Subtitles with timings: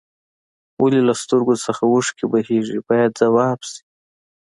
[0.81, 3.81] ولې له سترګو څخه اوښکې بهیږي باید ځواب شي.